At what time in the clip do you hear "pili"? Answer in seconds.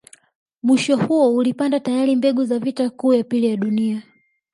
3.23-3.47